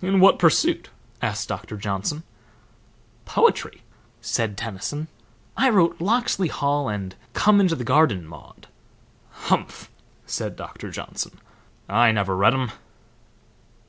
"In 0.00 0.20
what 0.20 0.38
pursuit?" 0.38 0.90
asked 1.20 1.48
Doctor 1.48 1.76
Johnson. 1.76 2.22
"Poetry," 3.24 3.82
said 4.20 4.56
Tennyson. 4.56 5.08
"I 5.56 5.70
wrote 5.70 6.00
'Locksley 6.00 6.46
Hall' 6.46 6.88
and 6.88 7.16
'Come 7.34 7.60
into 7.60 7.74
the 7.74 7.82
Garden, 7.82 8.28
Maude.'" 8.28 8.68
"Humph!" 9.30 9.90
said 10.24 10.54
Doctor 10.54 10.92
Johnson. 10.92 11.40
"I 11.88 12.12
never 12.12 12.36
read 12.36 12.54
'em." 12.54 12.70